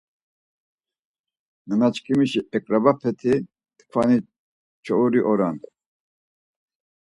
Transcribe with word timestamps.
Nanaşǩimişi 1.67 2.41
eǩrabapeti 2.55 3.33
t̆ǩvani 3.77 4.17
çouri 4.85 5.21
oran. 5.31 5.57